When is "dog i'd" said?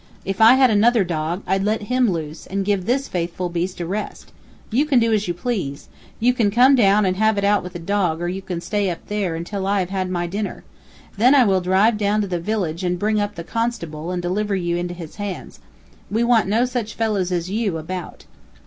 1.03-1.63